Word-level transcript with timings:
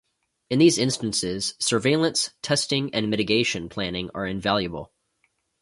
In 0.49 0.57
these 0.57 0.79
instances, 0.79 1.53
surveillance, 1.59 2.31
testing 2.41 2.91
and 2.91 3.07
mitigation 3.11 3.69
planning 3.69 4.09
are 4.15 4.25
invaluable. 4.25 4.91